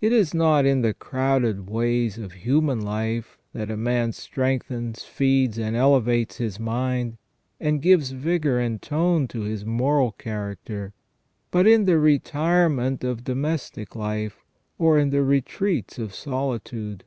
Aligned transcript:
It 0.00 0.10
is 0.14 0.32
not 0.32 0.64
in 0.64 0.80
the 0.80 0.94
crowded 0.94 1.68
ways 1.68 2.16
of 2.16 2.32
human 2.32 2.80
life 2.80 3.36
that 3.52 3.70
a 3.70 3.76
man 3.76 4.12
strengthens, 4.12 5.04
feeds, 5.04 5.58
and 5.58 5.76
elevates 5.76 6.38
his 6.38 6.58
mind, 6.58 7.18
and 7.60 7.82
gives 7.82 8.10
vigour 8.12 8.58
and 8.58 8.80
tone 8.80 9.28
to 9.28 9.40
his 9.42 9.66
moral 9.66 10.12
character, 10.12 10.94
but 11.50 11.66
in 11.66 11.84
the 11.84 11.98
retirement 11.98 13.04
of 13.04 13.22
domestic 13.24 13.94
life, 13.94 14.46
or 14.78 14.98
in 14.98 15.10
the 15.10 15.22
retreats 15.22 15.98
of 15.98 16.14
solitude. 16.14 17.04